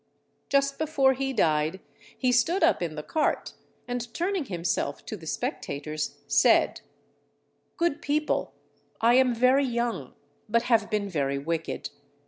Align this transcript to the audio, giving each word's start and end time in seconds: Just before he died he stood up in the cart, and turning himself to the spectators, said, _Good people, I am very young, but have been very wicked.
Just 0.49 0.79
before 0.79 1.13
he 1.13 1.31
died 1.31 1.79
he 2.17 2.31
stood 2.31 2.63
up 2.63 2.81
in 2.81 2.95
the 2.95 3.03
cart, 3.03 3.53
and 3.87 4.11
turning 4.15 4.45
himself 4.45 5.05
to 5.05 5.15
the 5.15 5.27
spectators, 5.27 6.17
said, 6.27 6.81
_Good 7.79 8.01
people, 8.01 8.51
I 8.99 9.13
am 9.13 9.35
very 9.35 9.63
young, 9.63 10.15
but 10.49 10.63
have 10.63 10.89
been 10.89 11.07
very 11.07 11.37
wicked. 11.37 11.91